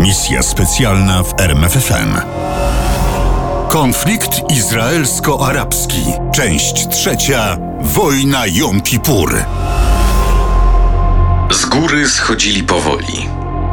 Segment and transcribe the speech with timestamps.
[0.00, 2.20] Misja specjalna w RMFFM.
[3.68, 6.02] Konflikt izraelsko-arabski.
[6.34, 7.56] Część trzecia.
[7.80, 9.44] Wojna Jom Kippur.
[11.52, 13.28] Z góry schodzili powoli.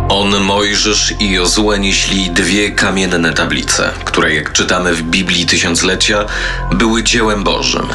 [0.09, 6.25] On, Mojżesz i Jozue nieśli dwie kamienne tablice, które, jak czytamy w Biblii Tysiąclecia,
[6.71, 7.87] były dziełem Bożym,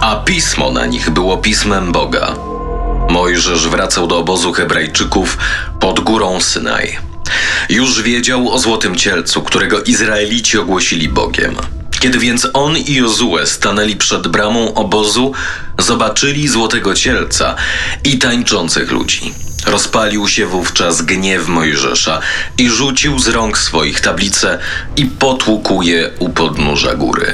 [0.00, 2.34] a pismo na nich było pismem Boga.
[3.10, 5.38] Mojżesz wracał do obozu Hebrajczyków
[5.80, 7.07] pod górą Synaj.
[7.68, 11.56] Już wiedział o złotym cielcu, którego Izraelici ogłosili Bogiem.
[12.00, 15.32] Kiedy więc on i Jozue stanęli przed bramą obozu,
[15.78, 17.54] zobaczyli złotego cielca
[18.04, 19.32] i tańczących ludzi.
[19.66, 22.20] Rozpalił się wówczas gniew Mojżesza
[22.58, 24.58] i rzucił z rąk swoich tablice
[24.96, 27.32] i potłukł je u podnóża góry.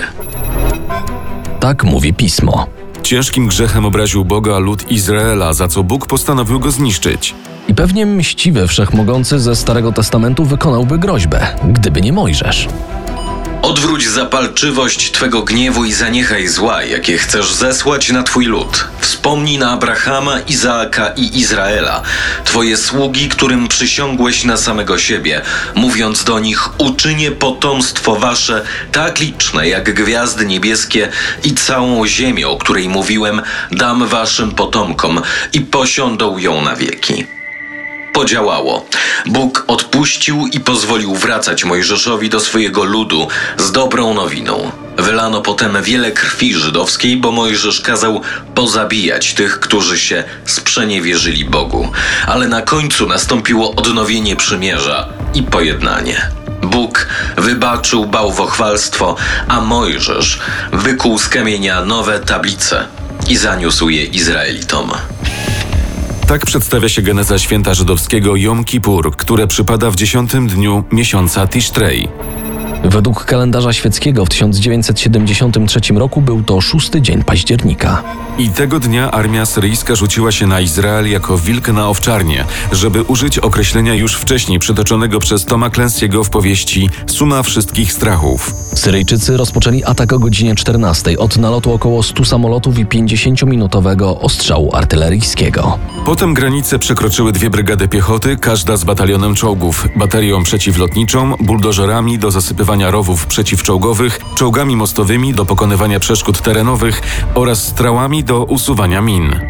[1.61, 2.84] Tak mówi pismo.
[3.05, 7.35] Ciężkim grzechem obraził Boga lud Izraela, za co Bóg postanowił go zniszczyć.
[7.69, 12.69] I pewnie mściwy wszechmogący ze Starego Testamentu wykonałby groźbę, gdyby nie Mojżesz.
[13.65, 18.85] Odwróć zapalczywość Twego gniewu i zaniechaj zła, jakie chcesz zesłać na Twój lud.
[19.01, 22.03] Wspomnij na Abrahama, Izaaka i Izraela,
[22.45, 25.43] Twoje sługi, którym przysiągłeś na samego siebie,
[25.75, 28.63] mówiąc do nich: Uczynię potomstwo Wasze
[28.93, 31.09] tak liczne jak gwiazdy niebieskie
[31.45, 37.27] i całą ziemię, o której mówiłem, dam Waszym potomkom i posiądą ją na wieki.
[38.15, 38.87] Podziałało.
[39.27, 44.71] Bóg odpuścił i pozwolił wracać Mojżeszowi do swojego ludu z dobrą nowiną.
[44.97, 48.21] Wylano potem wiele krwi żydowskiej, bo Mojżesz kazał
[48.55, 51.89] pozabijać tych, którzy się sprzeniewierzyli Bogu.
[52.27, 56.31] Ale na końcu nastąpiło odnowienie przymierza i pojednanie.
[56.63, 57.07] Bóg
[57.37, 59.17] wybaczył bałwochwalstwo,
[59.49, 60.39] a Mojżesz
[60.73, 62.87] wykuł z kamienia nowe tablice
[63.29, 64.93] i zaniósł je Izraelitom.
[66.35, 72.09] Tak przedstawia się geneza święta żydowskiego Jom Kippur, które przypada w dziesiątym dniu miesiąca Tishrei.
[72.85, 78.03] Według kalendarza świeckiego w 1973 roku był to szósty dzień października.
[78.39, 83.39] I tego dnia armia syryjska rzuciła się na Izrael jako wilk na owczarnie, żeby użyć
[83.39, 88.55] określenia już wcześniej przytoczonego przez Toma Clancy'ego w powieści Suma wszystkich strachów.
[88.75, 95.79] Syryjczycy rozpoczęli atak o godzinie 14 od nalotu około 100 samolotów i 50-minutowego ostrzału artyleryjskiego.
[96.05, 102.74] Potem granice przekroczyły dwie brygady piechoty, każda z batalionem czołgów, baterią przeciwlotniczą, buldożerami do zasypywania
[102.83, 107.03] rowów przeciwczołgowych, czołgami mostowymi do pokonywania przeszkód terenowych
[107.35, 109.41] oraz strzałami do usuwania min.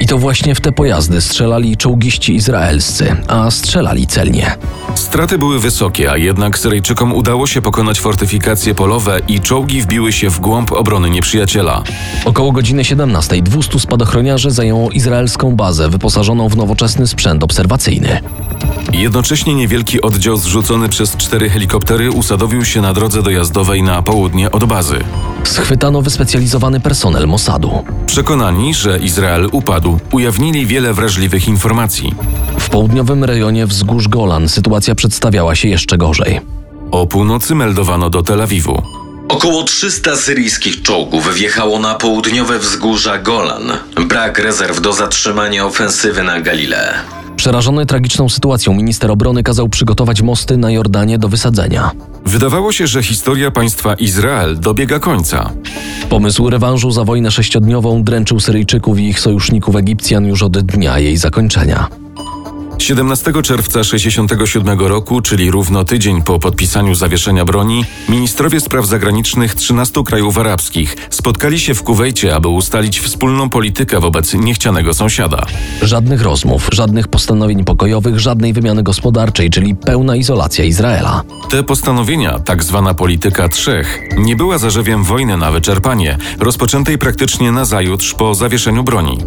[0.00, 4.56] I to właśnie w te pojazdy strzelali czołgiści izraelscy, a strzelali celnie.
[4.94, 10.30] Straty były wysokie, a jednak Syryjczykom udało się pokonać fortyfikacje polowe i czołgi wbiły się
[10.30, 11.82] w głąb obrony nieprzyjaciela.
[12.24, 18.20] Około godziny 17 200 spadochroniarzy zajęło izraelską bazę wyposażoną w nowoczesny sprzęt obserwacyjny.
[18.92, 24.64] Jednocześnie niewielki oddział zrzucony przez cztery helikoptery usadowił się na drodze dojazdowej na południe od
[24.64, 24.98] bazy.
[25.44, 27.84] Schwytano wyspecjalizowany personel Mossadu.
[28.06, 32.14] Przekonani, że Izrael upadł, ujawnili wiele wrażliwych informacji.
[32.58, 36.40] W południowym rejonie wzgórz Golan sytuacja przedstawiała się jeszcze gorzej.
[36.90, 38.82] O północy meldowano do Tel Awiwu.
[39.28, 43.72] Około 300 syryjskich czołgów wjechało na południowe wzgórza Golan.
[44.08, 46.94] Brak rezerw do zatrzymania ofensywy na Galileę.
[47.40, 51.90] Przerażony tragiczną sytuacją, minister obrony kazał przygotować mosty na Jordanie do wysadzenia.
[52.24, 55.50] Wydawało się, że historia państwa Izrael dobiega końca.
[56.08, 61.16] Pomysł rewanżu za wojnę sześciodniową dręczył Syryjczyków i ich sojuszników Egipcjan już od dnia jej
[61.16, 61.88] zakończenia.
[62.82, 70.04] 17 czerwca 67 roku, czyli równo tydzień po podpisaniu zawieszenia broni, ministrowie spraw zagranicznych 13
[70.04, 75.46] krajów arabskich spotkali się w Kuwejcie, aby ustalić wspólną politykę wobec niechcianego sąsiada.
[75.82, 81.22] Żadnych rozmów, żadnych postanowień pokojowych, żadnej wymiany gospodarczej, czyli pełna izolacja Izraela.
[81.50, 88.14] Te postanowienia, tak zwana polityka trzech, nie była zarzewiem wojny na wyczerpanie, rozpoczętej praktycznie nazajutrz
[88.14, 89.18] po zawieszeniu broni.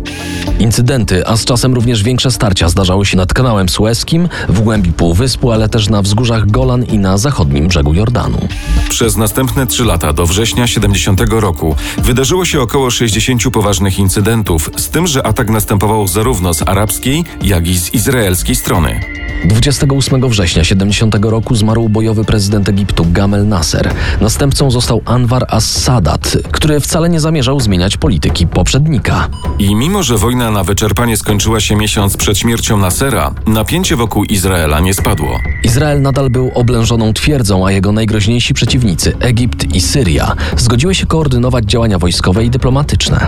[0.60, 5.52] Incydenty, a z czasem również większe starcia zdarzały się nad kanałem Suezkim, w głębi Półwyspu,
[5.52, 8.48] ale też na wzgórzach Golan i na zachodnim brzegu Jordanu.
[8.90, 14.90] Przez następne trzy lata do września 70 roku wydarzyło się około 60 poważnych incydentów, z
[14.90, 19.00] tym, że atak następował zarówno z arabskiej, jak i z izraelskiej strony.
[19.46, 23.94] 28 września 70 roku zmarł bojowy prezydent Egiptu Gamel Nasser.
[24.22, 29.30] Następcą został Anwar as-Sadat, który wcale nie zamierzał zmieniać polityki poprzednika.
[29.60, 34.80] I mimo, że wojna na wyczerpanie skończyła się miesiąc przed śmiercią Nasera, napięcie wokół Izraela
[34.80, 35.40] nie spadło.
[35.64, 41.66] Izrael nadal był oblężoną twierdzą, a jego najgroźniejsi przeciwnicy, Egipt i Syria, zgodziły się koordynować
[41.66, 43.28] działania wojskowe i dyplomatyczne.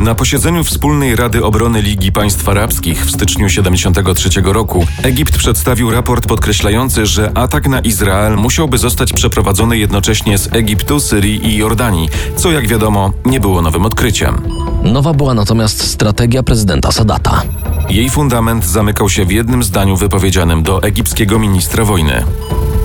[0.00, 6.26] Na posiedzeniu Wspólnej Rady Obrony Ligi Państw Arabskich w styczniu 73 roku Egipt przedstawił raport
[6.26, 12.52] podkreślający, że atak na Izrael musiałby zostać przeprowadzony jednocześnie z Egiptu, Syrii i Jordanii, co
[12.52, 14.42] jak wiadomo nie było nowym odkryciem.
[14.82, 17.42] Nowa była natomiast strategia prezydenta Sadata.
[17.90, 22.24] Jej fundament zamykał się w jednym zdaniu wypowiedzianym do egipskiego ministra wojny.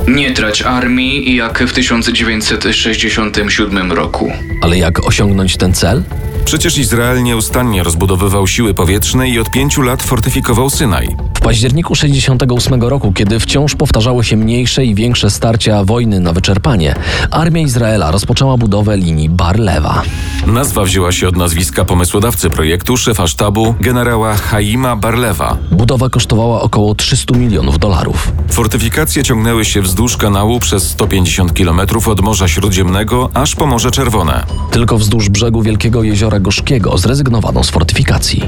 [0.08, 4.32] Nie trać armii jak w 1967 roku.
[4.62, 6.04] Ale jak osiągnąć ten cel?
[6.46, 11.16] Przecież Izrael nieustannie rozbudowywał siły powietrzne i od pięciu lat fortyfikował Synaj.
[11.44, 16.96] W październiku 68 roku, kiedy wciąż powtarzały się mniejsze i większe starcia wojny na wyczerpanie,
[17.32, 20.02] armia Izraela rozpoczęła budowę linii Barlewa.
[20.48, 25.58] Nazwa wzięła się od nazwiska pomysłodawcy projektu, szefa sztabu, generała Haima Barlewa.
[25.72, 28.32] Budowa kosztowała około 300 milionów dolarów.
[28.50, 34.44] Fortyfikacje ciągnęły się wzdłuż kanału przez 150 km od Morza Śródziemnego aż po Morze Czerwone.
[34.72, 38.44] Tylko wzdłuż brzegu Wielkiego Jeziora Gorzkiego zrezygnowano z fortyfikacji.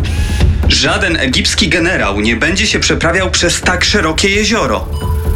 [0.68, 4.86] Żaden egipski generał nie będzie się przeprawiał przez tak szerokie jezioro.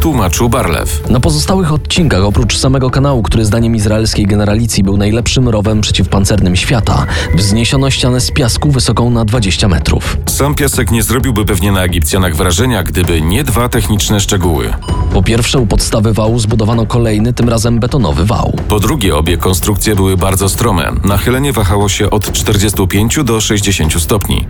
[0.02, 1.10] Tłumaczył Barlew.
[1.10, 7.06] Na pozostałych odcinkach, oprócz samego kanału, który zdaniem izraelskiej generalicji był najlepszym rowem przeciwpancernym świata,
[7.36, 10.18] wzniesiono ścianę z piasku wysoką na 20 metrów.
[10.26, 14.74] Sam piasek nie zrobiłby pewnie na Egipcjanach wrażenia, gdyby nie dwa techniczne szczegóły.
[15.14, 18.58] Po pierwsze, u podstawy wału zbudowano kolejny, tym razem betonowy wał.
[18.68, 20.92] Po drugie, obie konstrukcje były bardzo strome.
[21.04, 24.48] Nachylenie wahało się od 45 do 60 stopni.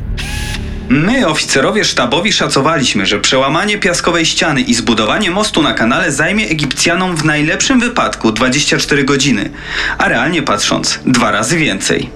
[0.90, 7.16] My, oficerowie sztabowi, szacowaliśmy, że przełamanie piaskowej ściany i zbudowanie mostu na kanale zajmie Egipcjanom
[7.16, 9.50] w najlepszym wypadku 24 godziny,
[9.98, 12.10] a realnie patrząc, dwa razy więcej.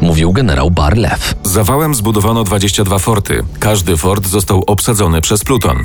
[0.00, 1.34] Mówił generał Barlew.
[1.42, 3.44] Za wałem zbudowano 22 forty.
[3.58, 5.84] Każdy fort został obsadzony przez pluton.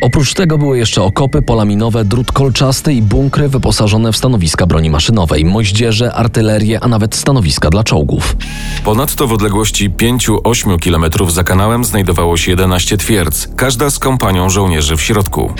[0.00, 4.90] Oprócz tego były jeszcze okopy, pola minowe, drut kolczasty i bunkry wyposażone w stanowiska broni
[4.90, 8.36] maszynowej, moździerze, artylerię, a nawet stanowiska dla czołgów.
[8.84, 14.96] Ponadto w odległości 5-8 km za kanałem znajdowało się 11 twierdz, każda z kompanią żołnierzy
[14.96, 15.52] w środku.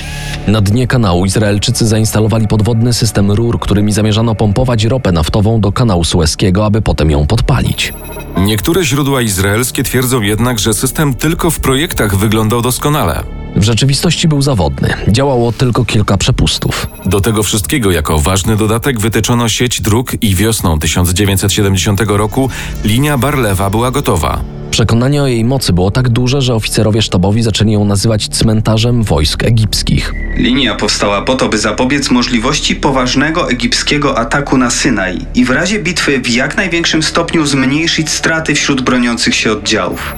[0.47, 6.05] Na dnie kanału Izraelczycy zainstalowali podwodny system rur, którymi zamierzano pompować ropę naftową do kanału
[6.05, 7.93] Sueskiego, aby potem ją podpalić.
[8.37, 13.40] Niektóre źródła izraelskie twierdzą jednak, że system tylko w projektach wyglądał doskonale.
[13.61, 14.95] W rzeczywistości był zawodny.
[15.09, 16.87] Działało tylko kilka przepustów.
[17.07, 22.51] Do tego wszystkiego jako ważny dodatek wytyczono sieć dróg i wiosną 1970 roku
[22.85, 24.41] linia Barlewa była gotowa.
[24.71, 29.45] Przekonanie o jej mocy było tak duże, że oficerowie sztabowi zaczęli ją nazywać cmentarzem wojsk
[29.45, 30.15] egipskich.
[30.37, 35.79] Linia powstała po to, by zapobiec możliwości poważnego egipskiego ataku na Synaj i w razie
[35.79, 40.15] bitwy w jak największym stopniu zmniejszyć straty wśród broniących się oddziałów.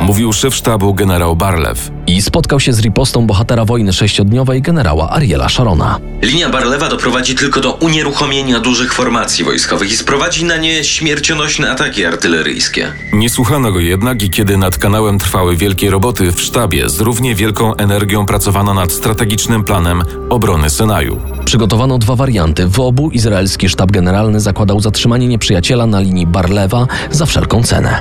[0.00, 1.90] Mówił szef sztabu generał Barlew.
[2.06, 5.98] I spotkał się z ripostą bohatera wojny sześciodniowej generała Ariela Sharona.
[6.22, 12.04] Linia Barlewa doprowadzi tylko do unieruchomienia dużych formacji wojskowych i sprowadzi na nie śmiercionośne ataki
[12.04, 12.92] artyleryjskie.
[13.12, 17.34] Nie słuchano go jednak i kiedy nad kanałem trwały wielkie roboty, w sztabie z równie
[17.34, 21.20] wielką energią pracowano nad strategicznym planem obrony Synaju.
[21.44, 22.66] Przygotowano dwa warianty.
[22.66, 28.00] W obu izraelski sztab generalny zakładał zatrzymanie nieprzyjaciela na linii Barlewa za wszelką cenę.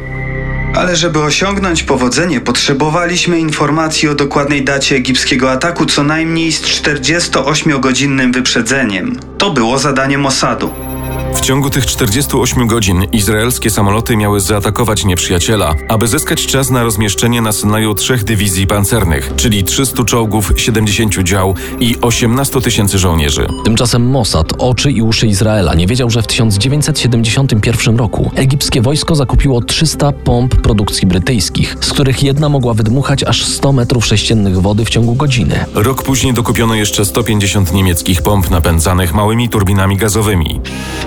[0.76, 8.34] Ale żeby osiągnąć powodzenie, potrzebowaliśmy informacji o dokładnej dacie egipskiego ataku co najmniej z 48-godzinnym
[8.34, 9.20] wyprzedzeniem.
[9.38, 10.70] To było zadanie Mossadu.
[11.36, 17.42] W ciągu tych 48 godzin izraelskie samoloty miały zaatakować nieprzyjaciela, aby zyskać czas na rozmieszczenie
[17.42, 23.48] na Synaju trzech dywizji pancernych, czyli 300 czołgów, 70 dział i 18 tysięcy żołnierzy.
[23.66, 29.62] Tymczasem Mossad, oczy i uszy Izraela, nie wiedział, że w 1971 roku egipskie wojsko zakupiło
[29.62, 34.90] 300 pomp produkcji brytyjskich, z których jedna mogła wydmuchać aż 100 metrów sześciennych wody w
[34.90, 35.66] ciągu godziny.
[35.74, 40.62] Rok później dokupiono jeszcze 150 niemieckich pomp napędzanych małymi turbinami gazowymi.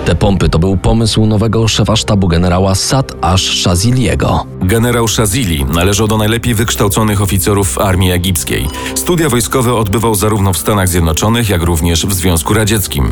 [0.05, 4.39] Te pompy to był pomysł nowego szefa sztabu generała Sad Ash-Shaziliego.
[4.61, 8.67] Generał Shazili należał do najlepiej wykształconych oficerów armii egipskiej.
[8.95, 13.11] Studia wojskowe odbywał zarówno w Stanach Zjednoczonych, jak również w Związku Radzieckim.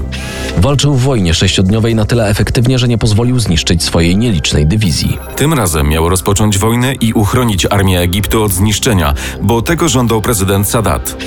[0.57, 5.17] Walczył w wojnie sześciodniowej na tyle efektywnie, że nie pozwolił zniszczyć swojej nielicznej dywizji.
[5.35, 10.67] Tym razem miał rozpocząć wojnę i uchronić armię Egiptu od zniszczenia, bo tego żądał prezydent
[10.67, 11.17] Sadat.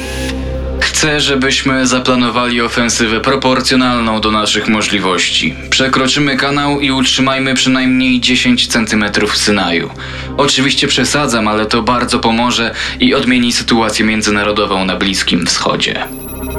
[1.00, 5.54] Chcę, żebyśmy zaplanowali ofensywę proporcjonalną do naszych możliwości.
[5.70, 9.04] Przekroczymy kanał i utrzymajmy przynajmniej 10 cm
[9.34, 9.90] Synaju.
[10.36, 16.04] Oczywiście przesadzam, ale to bardzo pomoże i odmieni sytuację międzynarodową na Bliskim Wschodzie.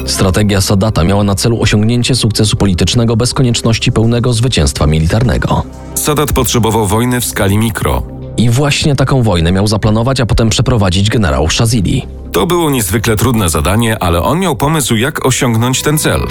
[0.06, 5.64] Strategia Sadata miała na celu osiągnięcie sukcesu politycznego bez konieczności pełnego zwycięstwa militarnego.
[5.96, 8.04] Sadat potrzebował wojny w skali mikro.
[8.38, 12.21] I właśnie taką wojnę miał zaplanować, a potem przeprowadzić generał Shazili.
[12.32, 16.28] To było niezwykle trudne zadanie, ale on miał pomysł, jak osiągnąć ten cel.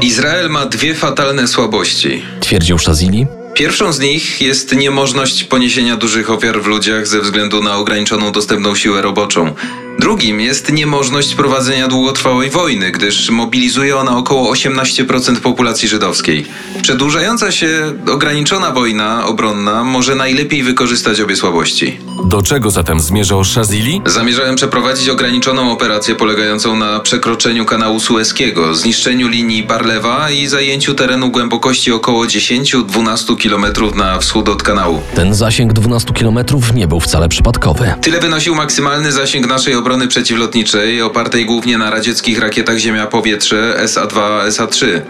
[0.00, 2.22] Izrael ma dwie fatalne słabości.
[2.40, 3.26] Twierdził Shazili.
[3.54, 8.74] Pierwszą z nich jest niemożność poniesienia dużych ofiar w ludziach ze względu na ograniczoną dostępną
[8.74, 9.54] siłę roboczą.
[9.98, 16.46] Drugim jest niemożność prowadzenia długotrwałej wojny, gdyż mobilizuje ona około 18% populacji żydowskiej.
[16.82, 17.68] Przedłużająca się
[18.12, 21.98] ograniczona wojna obronna może najlepiej wykorzystać obie słabości.
[22.24, 24.00] Do czego zatem zmierzał Shazili?
[24.06, 31.30] Zamierzałem przeprowadzić ograniczoną operację polegającą na przekroczeniu kanału Sueskiego, zniszczeniu linii Barlewa i zajęciu terenu
[31.30, 35.02] głębokości około 10-12 km na wschód od kanału.
[35.14, 36.38] Ten zasięg 12 km
[36.74, 37.94] nie był wcale przypadkowy.
[38.02, 45.00] Tyle wynosił maksymalny zasięg naszej obrony przeciwlotniczej, opartej głównie na radzieckich rakietach Ziemia-Powietrze SA-2, SA-3.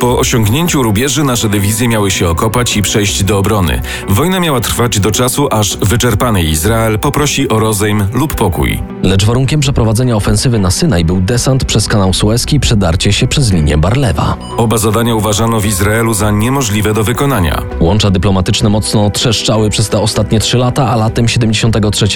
[0.00, 3.82] Po osiągnięciu rubieży nasze dywizje miały się okopać i przejść do obrony.
[4.08, 8.82] Wojna miała trwać do czasu, aż wyczerpany Izrael poprosi o rozejm lub pokój.
[9.02, 13.52] Lecz warunkiem przeprowadzenia ofensywy na Synaj był desant przez kanał Suezki i przedarcie się przez
[13.52, 14.36] linię Barlewa.
[14.56, 17.62] Oba zadania uważano w Izraelu za niemożliwe do wykonania.
[17.80, 22.06] Łącza dyplomatyczne mocno trzeszczały przez te ostatnie trzy lata, a latem 73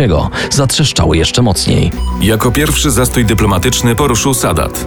[0.50, 1.92] zatrzeszczały jeszcze mocniej.
[2.20, 4.84] Jako pierwszy zastój dyplomatyczny poruszył Sadat.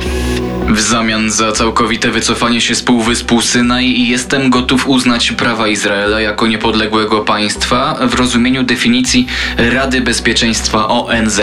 [0.71, 6.47] W zamian za całkowite wycofanie się z Półwyspu Synaj jestem gotów uznać prawa Izraela jako
[6.47, 11.41] niepodległego państwa w rozumieniu definicji Rady Bezpieczeństwa ONZ.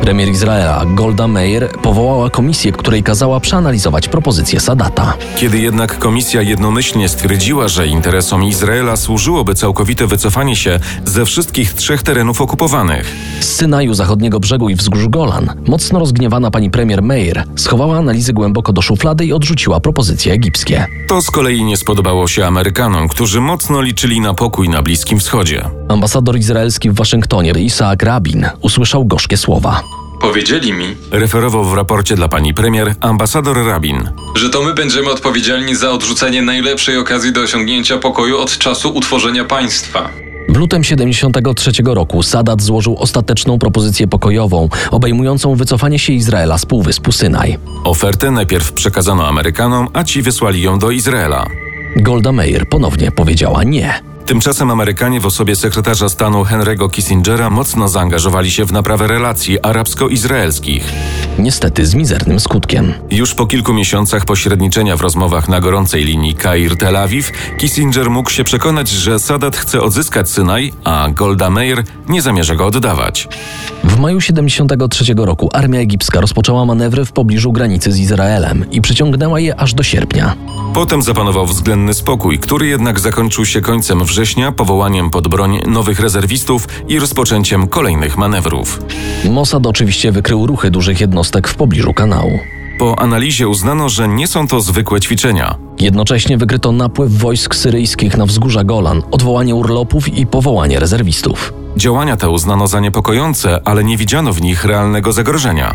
[0.00, 5.14] Premier Izraela Golda Meir powołała komisję, której kazała przeanalizować propozycję Sadata.
[5.36, 12.02] Kiedy jednak komisja jednomyślnie stwierdziła, że interesom Izraela służyłoby całkowite wycofanie się ze wszystkich trzech
[12.02, 17.98] terenów okupowanych, Z Synaju, zachodniego brzegu i wzgórz Golan, mocno rozgniewana pani premier Meir schowała
[17.98, 20.86] analizy głęboko do szuflady i odrzuciła propozycje egipskie.
[21.08, 25.70] to z kolei nie spodobało się Amerykanom, którzy mocno liczyli na pokój na Bliskim Wschodzie.
[25.88, 29.82] Ambasador izraelski w Waszyngtonie, Isaac Rabin, usłyszał gorzkie słowa.
[30.20, 34.10] Powiedzieli mi, Referował w raporcie dla pani premier ambasador Rabin.
[34.36, 39.44] że to my będziemy odpowiedzialni za odrzucenie najlepszej okazji do osiągnięcia pokoju od czasu utworzenia
[39.44, 40.08] państwa.
[40.56, 47.12] W lutem 73 roku Sadat złożył ostateczną propozycję pokojową, obejmującą wycofanie się Izraela z Półwyspu
[47.12, 47.58] Synaj.
[47.84, 51.46] Ofertę najpierw przekazano Amerykanom, a ci wysłali ją do Izraela.
[51.96, 54.00] Golda Meir ponownie powiedziała nie.
[54.26, 60.92] Tymczasem Amerykanie w osobie sekretarza stanu Henry'ego Kissingera mocno zaangażowali się w naprawę relacji arabsko-izraelskich.
[61.38, 62.94] Niestety z mizernym skutkiem.
[63.10, 68.44] Już po kilku miesiącach pośredniczenia w rozmowach na gorącej linii Kair-Tel Awiw, Kissinger mógł się
[68.44, 73.28] przekonać, że Sadat chce odzyskać Synaj, a Golda Meir nie zamierza go oddawać.
[73.86, 79.40] W maju 73 roku armia egipska rozpoczęła manewry w pobliżu granicy z Izraelem i przyciągnęła
[79.40, 80.36] je aż do sierpnia.
[80.74, 86.68] Potem zapanował względny spokój, który jednak zakończył się końcem września, powołaniem pod broń nowych rezerwistów
[86.88, 88.82] i rozpoczęciem kolejnych manewrów.
[89.30, 92.38] Mossad oczywiście wykrył ruchy dużych jednostek w pobliżu kanału.
[92.78, 95.54] Po analizie uznano, że nie są to zwykłe ćwiczenia.
[95.80, 101.52] Jednocześnie wykryto napływ wojsk syryjskich na wzgórza Golan, odwołanie urlopów i powołanie rezerwistów.
[101.76, 105.74] Działania te uznano za niepokojące, ale nie widziano w nich realnego zagrożenia.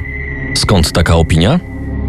[0.56, 1.60] Skąd taka opinia?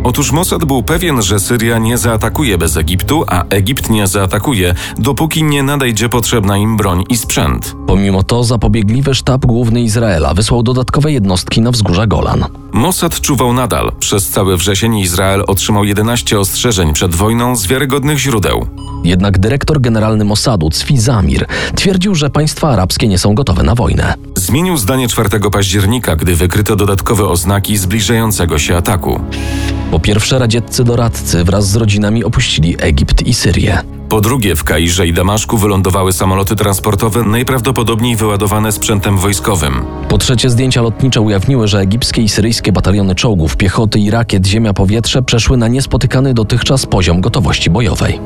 [0.04, 5.44] Otóż Mossad był pewien, że Syria nie zaatakuje bez Egiptu, a Egipt nie zaatakuje, dopóki
[5.44, 7.76] nie nadejdzie potrzebna im broń i sprzęt.
[7.86, 12.44] Pomimo to zapobiegliwy sztab główny Izraela wysłał dodatkowe jednostki na wzgórza Golan.
[12.72, 13.92] Mossad czuwał nadal.
[13.98, 18.66] Przez cały wrzesień Izrael otrzymał 11 ostrzeżeń przed wojną z wiarygodnych źródeł.
[19.04, 24.14] Jednak dyrektor generalny Mossadu Cwi Zamir twierdził, że państwa arabskie nie są gotowe na wojnę.
[24.36, 29.20] Zmienił zdanie 4 października, gdy wykryto dodatkowe oznaki zbliżającego się ataku.
[29.90, 33.82] Po pierwsze, radzieccy doradcy wraz z rodzinami opuścili Egipt i Syrię.
[34.08, 39.84] Po drugie, w Kairze i Damaszku wylądowały samoloty transportowe, najprawdopodobniej wyładowane sprzętem wojskowym.
[40.08, 45.22] Po trzecie, zdjęcia lotnicze ujawniły, że egipskie i syryjskie bataliony czołgów, piechoty i rakiet ziemia-powietrze
[45.22, 48.20] przeszły na niespotykany dotychczas poziom gotowości bojowej.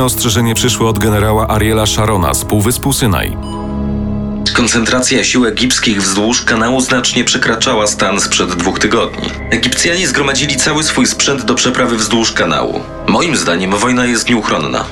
[0.00, 3.36] Ostrzeżenie przyszło od generała Ariela Sharona z Półwyspu Synaj.
[4.54, 9.28] Koncentracja sił egipskich wzdłuż kanału znacznie przekraczała stan sprzed dwóch tygodni.
[9.50, 12.80] Egipcjanie zgromadzili cały swój sprzęt do przeprawy wzdłuż kanału.
[13.08, 14.84] Moim zdaniem wojna jest nieuchronna.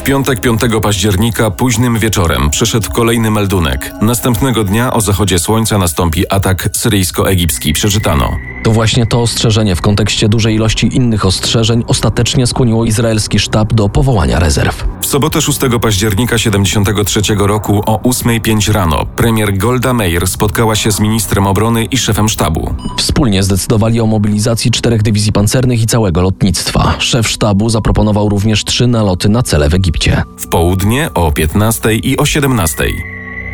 [0.00, 3.92] W piątek 5 października późnym wieczorem przyszedł kolejny meldunek.
[4.02, 8.36] Następnego dnia o zachodzie słońca nastąpi atak syryjsko-egipski, przeczytano.
[8.62, 13.88] To właśnie to ostrzeżenie w kontekście dużej ilości innych ostrzeżeń ostatecznie skłoniło izraelski sztab do
[13.88, 14.84] powołania rezerw.
[15.10, 21.00] W sobotę 6 października 73 roku o 8.05 rano premier Golda Meir spotkała się z
[21.00, 22.74] ministrem obrony i szefem sztabu.
[22.98, 26.94] Wspólnie zdecydowali o mobilizacji czterech dywizji pancernych i całego lotnictwa.
[26.98, 30.22] Szef sztabu zaproponował również trzy naloty na cele w Egipcie.
[30.36, 32.84] W południe o 15 i o 17.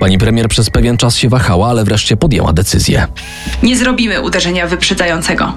[0.00, 3.06] Pani premier przez pewien czas się wahała, ale wreszcie podjęła decyzję.
[3.62, 5.52] Nie zrobimy uderzenia wyprzedzającego.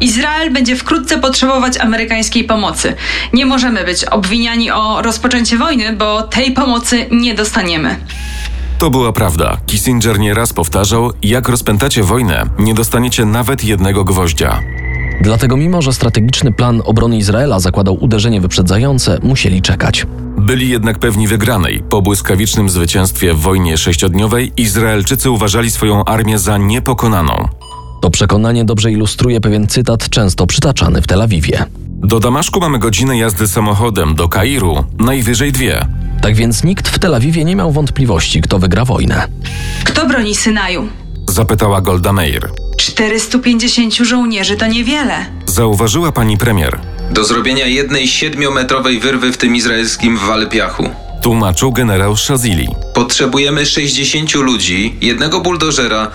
[0.00, 2.94] Izrael będzie wkrótce potrzebować amerykańskiej pomocy.
[3.32, 7.96] Nie możemy być obwiniani o rozpoczęcie wojny, bo tej pomocy nie dostaniemy.
[8.78, 9.56] To była prawda.
[9.66, 14.60] Kissinger nieraz powtarzał, jak rozpętacie wojnę, nie dostaniecie nawet jednego gwoździa.
[15.20, 20.06] Dlatego mimo, że strategiczny plan obrony Izraela zakładał uderzenie wyprzedzające, musieli czekać.
[20.38, 21.82] Byli jednak pewni wygranej.
[21.88, 27.48] Po błyskawicznym zwycięstwie w wojnie sześciodniowej Izraelczycy uważali swoją armię za niepokonaną.
[28.04, 31.66] To przekonanie dobrze ilustruje pewien cytat często przytaczany w Tel Awiwie.
[31.86, 35.86] Do Damaszku mamy godzinę jazdy samochodem, do Kairu najwyżej dwie.
[36.22, 39.28] Tak więc nikt w Tel Awiwie nie miał wątpliwości, kto wygra wojnę.
[39.84, 40.88] Kto broni Synaju?
[41.28, 42.50] Zapytała Golda Meir.
[42.76, 45.26] 450 żołnierzy to niewiele.
[45.46, 46.80] Zauważyła pani premier.
[47.10, 50.88] Do zrobienia jednej siedmiometrowej wyrwy w tym izraelskim wale piachu.
[51.22, 52.68] Tłumaczył generał Shazili.
[52.94, 56.10] Potrzebujemy 60 ludzi, jednego buldożera,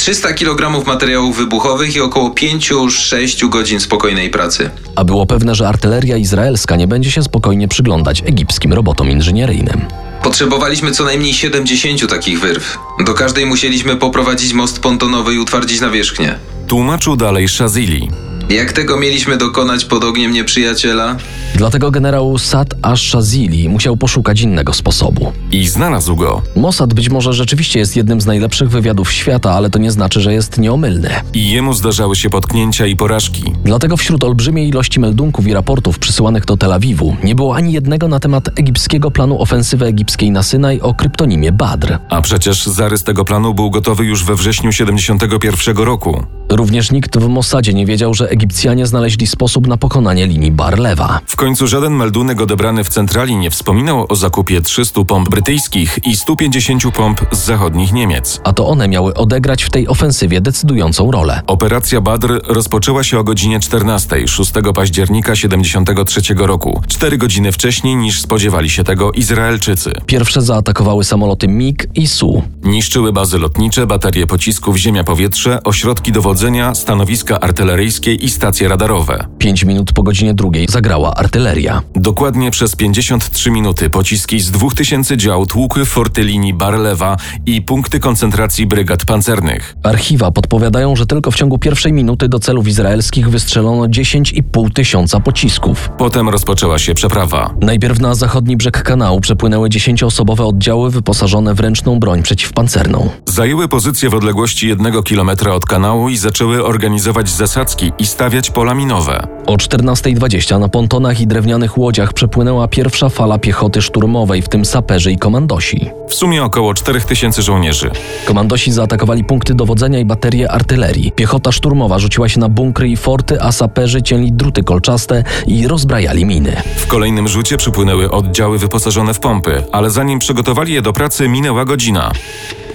[0.00, 4.70] 300 kg materiałów wybuchowych i około 5-6 godzin spokojnej pracy.
[4.96, 9.84] A było pewne, że artyleria izraelska nie będzie się spokojnie przyglądać egipskim robotom inżynieryjnym.
[10.22, 12.78] Potrzebowaliśmy co najmniej 70 takich wyrw.
[13.06, 16.38] Do każdej musieliśmy poprowadzić most pontonowy i utwardzić nawierzchnię.
[16.66, 18.08] Tłumaczył dalej Shazili.
[18.50, 21.16] Jak tego mieliśmy dokonać pod ogniem nieprzyjaciela?
[21.54, 25.32] Dlatego generał Sad ash-Shazili musiał poszukać innego sposobu.
[25.52, 26.42] I znalazł go.
[26.56, 30.32] Mossad być może rzeczywiście jest jednym z najlepszych wywiadów świata, ale to nie znaczy, że
[30.32, 31.10] jest nieomylny.
[31.34, 33.42] I jemu zdarzały się potknięcia i porażki.
[33.64, 38.08] Dlatego wśród olbrzymiej ilości meldunków i raportów przysyłanych do Tel Awiwu nie było ani jednego
[38.08, 41.98] na temat egipskiego planu ofensywy egipskiej na Synaj o kryptonimie Badr.
[42.08, 46.24] A przecież zarys tego planu był gotowy już we wrześniu 71 roku.
[46.48, 51.20] Również nikt w Mossadzie nie wiedział, że Egipcjanie znaleźli sposób na pokonanie linii Barlewa.
[51.26, 56.16] W końcu żaden meldunek odebrany w centrali nie wspominał o zakupie 300 pomp brytyjskich i
[56.16, 58.40] 150 pomp z zachodnich Niemiec.
[58.44, 61.42] A to one miały odegrać w tej ofensywie decydującą rolę.
[61.46, 68.20] Operacja Badr rozpoczęła się o godzinie 14 6 października 73 roku, cztery godziny wcześniej niż
[68.20, 69.92] spodziewali się tego Izraelczycy.
[70.06, 72.42] Pierwsze zaatakowały samoloty MiG i Su.
[72.62, 79.26] Niszczyły bazy lotnicze, baterie pocisków ziemia-powietrze, ośrodki dowodzenia, stanowiska artyleryjskie i stacje radarowe.
[79.38, 81.82] Pięć minut po godzinie drugiej zagrała artyleria.
[81.94, 87.16] Dokładnie przez 53 minuty pociski z 2000 dział tłukły forty linii Barlewa
[87.46, 89.76] i punkty koncentracji brygad pancernych.
[89.82, 95.90] Archiwa podpowiadają, że tylko w ciągu pierwszej minuty do celów izraelskich wystrzelono 10,5 tysiąca pocisków.
[95.98, 97.54] Potem rozpoczęła się przeprawa.
[97.60, 103.08] Najpierw na zachodni brzeg kanału przepłynęły dziesięcioosobowe oddziały wyposażone w ręczną broń przeciwpancerną.
[103.26, 108.74] Zajęły pozycje w odległości jednego kilometra od kanału i zaczęły organizować zasadzki i stawiać pola
[108.74, 109.26] minowe.
[109.46, 115.12] O 14.20 na pontonach i drewnianych łodziach przepłynęła pierwsza fala piechoty szturmowej, w tym saperzy
[115.12, 115.90] i komandosi.
[116.08, 117.90] W sumie około 4000 żołnierzy.
[118.24, 121.12] Komandosi zaatakowali punkty dowodzenia i baterie artylerii.
[121.12, 126.24] Piechota szturmowa rzuciła się na bunkry i forty, a saperzy cięli druty kolczaste i rozbrajali
[126.24, 126.56] miny.
[126.76, 131.64] W kolejnym rzucie przypłynęły oddziały wyposażone w pompy, ale zanim przygotowali je do pracy, minęła
[131.64, 132.12] godzina.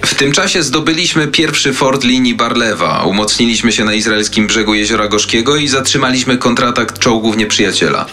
[0.04, 5.56] W tym czasie zdobyliśmy pierwszy fort linii Barlewa, umocniliśmy się na izraelskim brzegu Jeziora Gorzkiego
[5.56, 8.06] i zatrzymaliśmy kontratak czołgów nieprzyjaciela.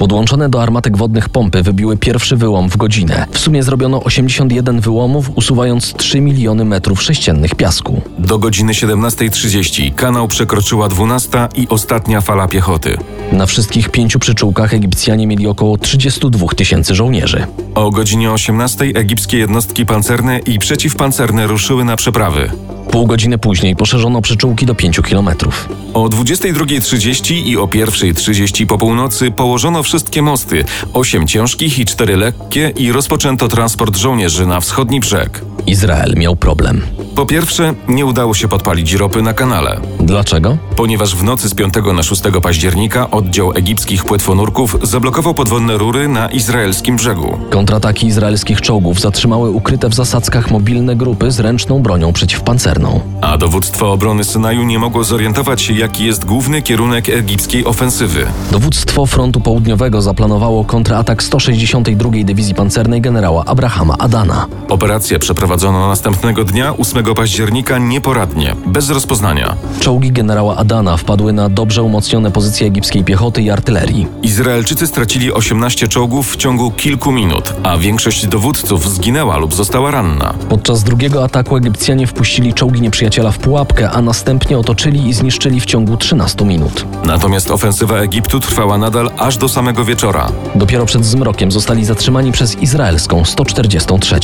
[0.00, 3.26] Podłączone do armatek wodnych pompy wybiły pierwszy wyłom w godzinę.
[3.30, 8.00] W sumie zrobiono 81 wyłomów, usuwając 3 miliony metrów sześciennych piasku.
[8.18, 12.96] Do godziny 17.30 kanał przekroczyła 12 i ostatnia fala piechoty.
[13.32, 17.46] Na wszystkich pięciu przyczółkach Egipcjanie mieli około 32 tysięcy żołnierzy.
[17.74, 22.50] O godzinie 18 egipskie jednostki pancerne i przeciwpancerne ruszyły na przeprawy.
[22.90, 25.68] Pół godziny później poszerzono przyczółki do 5 kilometrów.
[25.94, 32.72] O 22.30 i o 1.30 po północy położono wszystkie mosty, 8 ciężkich i 4 lekkie
[32.76, 35.44] i rozpoczęto transport żołnierzy na wschodni brzeg.
[35.66, 36.82] Izrael miał problem.
[37.14, 40.56] Po pierwsze, nie udało się podpalić ropy na kanale, Dlaczego?
[40.76, 46.28] ponieważ w nocy z 5 na 6 października oddział egipskich płetwonurków zablokował podwodne rury na
[46.28, 47.38] izraelskim brzegu.
[47.50, 52.79] Kontrataki izraelskich czołgów zatrzymały ukryte w zasadzkach mobilne grupy z ręczną bronią przeciwpancerną.
[53.20, 58.26] A dowództwo obrony Synaju nie mogło zorientować się, jaki jest główny kierunek egipskiej ofensywy.
[58.52, 64.46] Dowództwo frontu południowego zaplanowało kontratak 162 Dywizji Pancernej generała Abrahama Adana.
[64.68, 69.56] Operacja przeprowadzono następnego dnia, 8 października, nieporadnie, bez rozpoznania.
[69.80, 74.06] Czołgi generała Adana wpadły na dobrze umocnione pozycje egipskiej piechoty i artylerii.
[74.22, 80.34] Izraelczycy stracili 18 czołgów w ciągu kilku minut, a większość dowódców zginęła lub została ranna.
[80.48, 85.64] Podczas drugiego ataku Egipcjanie wpuścili czołgi nieprzyjaciela w pułapkę, a następnie otoczyli i zniszczyli w
[85.64, 86.86] ciągu 13 minut.
[87.04, 90.32] Natomiast ofensywa Egiptu trwała nadal aż do samego wieczora.
[90.54, 94.20] Dopiero przed zmrokiem zostali zatrzymani przez izraelską 143.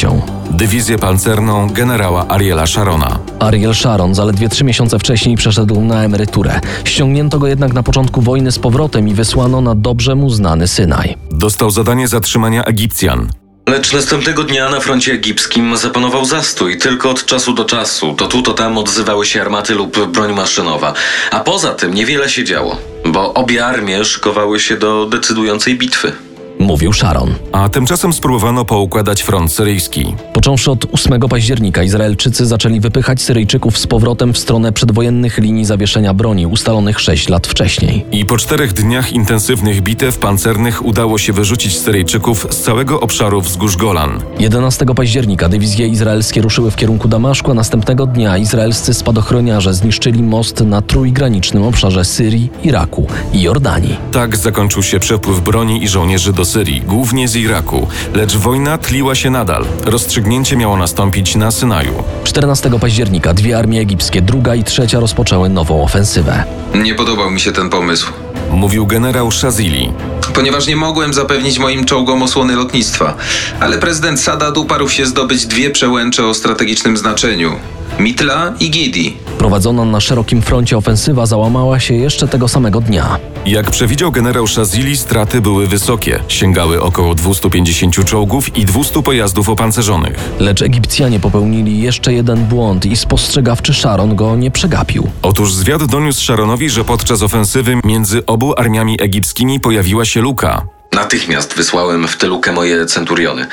[0.51, 3.18] Dywizję pancerną generała Ariela Sharona.
[3.38, 6.61] Ariel Sharon zaledwie trzy miesiące wcześniej przeszedł na emeryturę.
[6.85, 11.16] Ściągnięto go jednak na początku wojny z powrotem i wysłano na dobrze mu znany Synaj.
[11.31, 13.29] Dostał zadanie zatrzymania Egipcjan.
[13.68, 16.79] Lecz następnego dnia na froncie egipskim zapanował zastój.
[16.79, 20.94] Tylko od czasu do czasu, to tu, to tam odzywały się armaty lub broń maszynowa.
[21.31, 26.12] A poza tym niewiele się działo, bo obie armie szykowały się do decydującej bitwy.
[26.59, 27.35] Mówił Sharon.
[27.53, 30.14] A tymczasem spróbowano poukładać front syryjski.
[30.33, 36.14] Począwszy od 8 października Izraelczycy zaczęli wypychać Syryjczyków z powrotem w stronę przedwojennych linii zawieszenia
[36.14, 38.05] broni ustalonych 6 lat wcześniej.
[38.12, 43.77] I po czterech dniach intensywnych bitew pancernych udało się wyrzucić Syryjczyków z całego obszaru wzgórz
[43.77, 44.23] Golan.
[44.38, 50.61] 11 października dywizje izraelskie ruszyły w kierunku Damaszku, a następnego dnia izraelscy spadochroniarze zniszczyli most
[50.61, 53.97] na trójgranicznym obszarze Syrii, Iraku i Jordanii.
[54.12, 59.14] Tak zakończył się przepływ broni i żołnierzy do Syrii, głównie z Iraku, lecz wojna tliła
[59.14, 59.64] się nadal.
[59.85, 62.04] Rozstrzygnięcie miało nastąpić na Synaju.
[62.24, 66.44] 14 października dwie armie egipskie, druga i trzecia rozpoczęły nową ofensywę.
[66.74, 68.12] Nie podobał mi się ten pomysł.
[68.50, 69.92] Mówił generał Shazili.
[70.35, 73.16] Ponieważ nie mogłem zapewnić moim czołgom osłony lotnictwa.
[73.61, 77.52] Ale prezydent Sadat uparł się zdobyć dwie przełęcze o strategicznym znaczeniu.
[77.98, 79.16] Mitla i Gidi.
[79.38, 83.18] Prowadzona na szerokim froncie ofensywa załamała się jeszcze tego samego dnia.
[83.46, 86.20] Jak przewidział generał Shazili, straty były wysokie.
[86.28, 90.30] Sięgały około 250 czołgów i 200 pojazdów opancerzonych.
[90.38, 95.09] Lecz Egipcjanie popełnili jeszcze jeden błąd i spostrzegawczy Sharon go nie przegapił.
[95.22, 100.75] Otóż zwiad doniósł Sharonowi, że podczas ofensywy między obu armiami egipskimi pojawiła się luka.
[100.96, 103.46] Natychmiast wysłałem w tę lukę moje centuriony.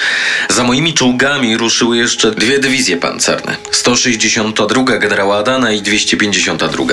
[0.50, 3.56] Za moimi czołgami ruszyły jeszcze dwie dywizje pancerne.
[3.72, 6.86] 162 generała Adana i 252.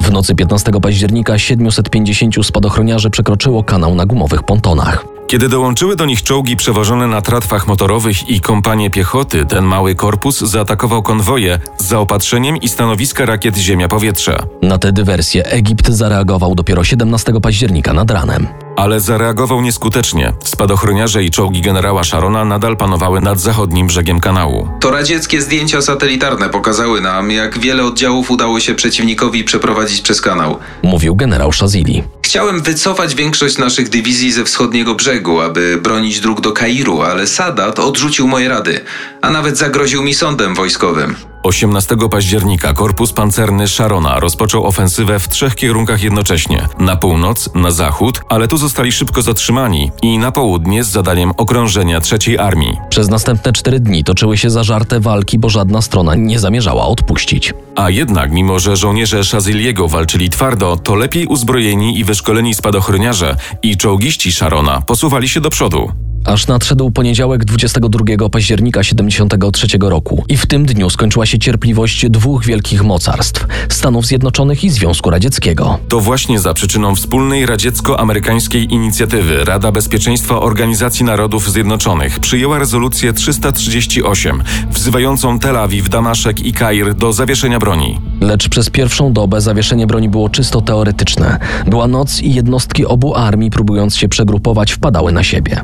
[0.00, 5.15] W nocy 15 października 750 spadochroniarzy przekroczyło kanał na gumowych pontonach.
[5.26, 10.40] Kiedy dołączyły do nich czołgi przewożone na tratwach motorowych i kompanie piechoty, ten mały korpus
[10.40, 14.38] zaatakował konwoje z zaopatrzeniem i stanowiska rakiet ziemia-powietrze.
[14.62, 18.46] Na tę dywersję Egipt zareagował dopiero 17 października nad ranem.
[18.76, 20.32] Ale zareagował nieskutecznie.
[20.44, 24.68] Spadochroniarze i czołgi generała Sharona nadal panowały nad zachodnim brzegiem kanału.
[24.80, 30.58] To radzieckie zdjęcia satelitarne pokazały nam, jak wiele oddziałów udało się przeciwnikowi przeprowadzić przez kanał.
[30.82, 32.02] Mówił generał Shazili.
[32.26, 37.78] Chciałem wycofać większość naszych dywizji ze wschodniego brzegu, aby bronić dróg do Kairu, ale Sadat
[37.78, 38.80] odrzucił moje rady,
[39.22, 41.16] a nawet zagroził mi sądem wojskowym.
[41.46, 48.20] 18 października korpus pancerny Sharona rozpoczął ofensywę w trzech kierunkach jednocześnie: na północ, na zachód,
[48.28, 52.76] ale tu zostali szybko zatrzymani i na południe z zadaniem okrążenia trzeciej armii.
[52.90, 57.54] Przez następne cztery dni toczyły się zażarte walki, bo żadna strona nie zamierzała odpuścić.
[57.76, 63.76] A jednak, mimo że żołnierze Shaziliego walczyli twardo, to lepiej uzbrojeni i wyszkoleni spadochroniarze i
[63.76, 65.92] czołgiści Sharona posuwali się do przodu.
[66.26, 72.44] Aż nadszedł poniedziałek 22 października 73 roku i w tym dniu skończyła się cierpliwość dwóch
[72.44, 75.78] wielkich mocarstw Stanów Zjednoczonych i Związku Radzieckiego.
[75.88, 84.42] To właśnie za przyczyną wspólnej radziecko-amerykańskiej inicjatywy Rada Bezpieczeństwa Organizacji Narodów Zjednoczonych przyjęła rezolucję 338
[84.70, 87.98] wzywającą Tel Awiw, Damaszek i Kair do zawieszenia broni.
[88.20, 91.38] Lecz przez pierwszą dobę zawieszenie broni było czysto teoretyczne.
[91.66, 95.60] Była noc i jednostki obu armii, próbując się przegrupować, wpadały na siebie.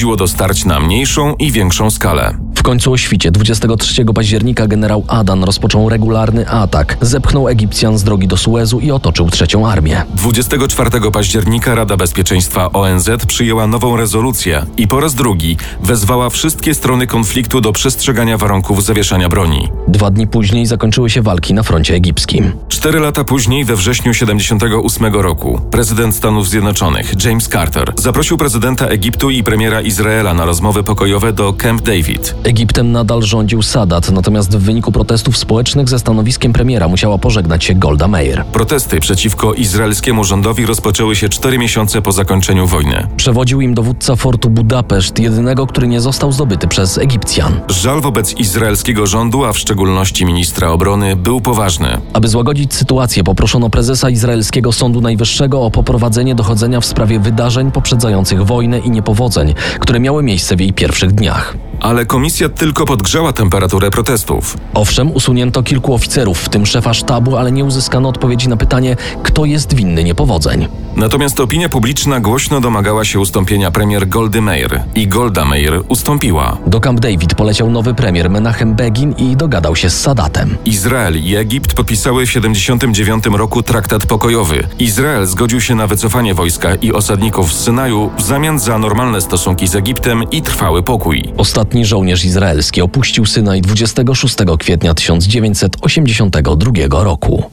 [0.00, 2.36] Dochodziło do starć na mniejszą i większą skalę.
[2.54, 8.28] W końcu o świcie 23 października generał Adan rozpoczął regularny atak, zepchnął Egipcjan z drogi
[8.28, 10.02] do Suezu i otoczył trzecią armię.
[10.14, 17.06] 24 października Rada Bezpieczeństwa ONZ przyjęła nową rezolucję i po raz drugi wezwała wszystkie strony
[17.06, 19.68] konfliktu do przestrzegania warunków zawieszania broni.
[19.88, 22.52] Dwa dni później zakończyły się walki na froncie egipskim.
[22.68, 29.30] Cztery lata później, we wrześniu 78 roku, prezydent Stanów Zjednoczonych James Carter zaprosił prezydenta Egiptu
[29.30, 32.34] i premiera Izraela na rozmowy pokojowe do Camp David.
[32.44, 37.74] Egiptem nadal rządził Sadat, natomiast w wyniku protestów społecznych ze stanowiskiem premiera musiała pożegnać się
[37.74, 38.44] Golda Meir.
[38.44, 43.06] Protesty przeciwko izraelskiemu rządowi rozpoczęły się cztery miesiące po zakończeniu wojny.
[43.16, 47.60] Przewodził im dowódca fortu Budapeszt, jedynego, który nie został zdobyty przez Egipcjan.
[47.68, 52.00] Żal wobec izraelskiego rządu, a w szczególności ministra obrony, był poważny.
[52.12, 58.46] Aby złagodzić sytuację, poproszono prezesa izraelskiego Sądu Najwyższego o poprowadzenie dochodzenia w sprawie wydarzeń poprzedzających
[58.46, 61.56] wojnę i niepowodzeń, które miały miejsce w jej pierwszych dniach.
[61.80, 64.56] Ale komisja tylko podgrzała temperaturę protestów.
[64.74, 69.44] Owszem, usunięto kilku oficerów, w tym szefa sztabu, ale nie uzyskano odpowiedzi na pytanie, kto
[69.44, 70.68] jest winny niepowodzeń.
[70.96, 76.56] Natomiast opinia publiczna głośno domagała się ustąpienia premier Goldy Meir i Golda Meir ustąpiła.
[76.66, 80.56] Do Camp David poleciał nowy premier Menachem Begin i dogadał się z Sadatem.
[80.64, 84.66] Izrael i Egipt podpisały w 79 roku traktat pokojowy.
[84.78, 89.66] Izrael zgodził się na wycofanie wojska i osadników z Synaju w zamian za normalne stosunki
[89.68, 91.32] z Egiptem i trwały pokój.
[91.36, 97.44] Ostatni ostatni żołnierz izraelski opuścił Synaj 26 kwietnia 1982 roku.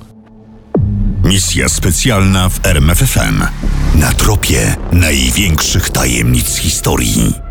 [1.23, 3.43] Misja specjalna w RMFFM.
[3.95, 7.46] Na tropie największych tajemnic historii.